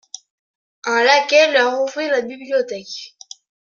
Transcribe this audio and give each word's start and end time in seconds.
Un 0.85 1.03
laquais 1.03 1.51
leur 1.51 1.79
ouvrit 1.79 2.07
la 2.07 2.21
bibliothèque. 2.21 3.15